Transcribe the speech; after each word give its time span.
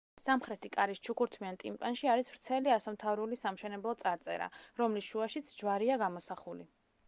სამხრეთი 0.21 0.69
კარის 0.75 1.01
ჩუქურთმიან 1.07 1.59
ტიმპანში 1.63 2.09
არის 2.15 2.31
ვრცელი 2.33 2.73
ასომთავრული 2.77 3.39
სამშენებლო 3.43 3.95
წარწერა, 4.03 4.51
რომლის 4.83 5.11
შუაშიც 5.13 5.57
ჯვარია 5.63 6.03
გამოსახული. 6.07 6.71